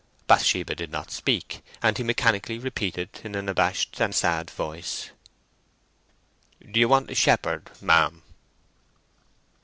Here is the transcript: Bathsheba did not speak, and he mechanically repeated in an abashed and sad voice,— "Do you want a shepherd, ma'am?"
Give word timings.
Bathsheba 0.25 0.73
did 0.73 0.89
not 0.89 1.11
speak, 1.11 1.61
and 1.83 1.95
he 1.95 2.03
mechanically 2.03 2.57
repeated 2.57 3.21
in 3.23 3.35
an 3.35 3.47
abashed 3.47 3.99
and 4.01 4.15
sad 4.15 4.49
voice,— 4.49 5.11
"Do 6.71 6.79
you 6.79 6.89
want 6.89 7.11
a 7.11 7.13
shepherd, 7.13 7.69
ma'am?" 7.81 8.23